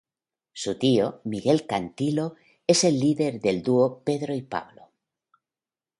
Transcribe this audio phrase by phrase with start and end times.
[0.53, 2.33] Su tío, Miguel Cantilo,
[2.65, 4.89] es el líder del dúo Pedro y Pablo.